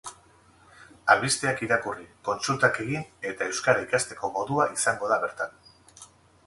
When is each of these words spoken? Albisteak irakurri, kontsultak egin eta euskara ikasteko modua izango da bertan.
Albisteak 1.15 1.61
irakurri, 1.67 2.07
kontsultak 2.31 2.81
egin 2.85 3.05
eta 3.33 3.49
euskara 3.53 3.85
ikasteko 3.89 4.35
modua 4.39 4.69
izango 4.79 5.13
da 5.15 5.21
bertan. 5.29 5.59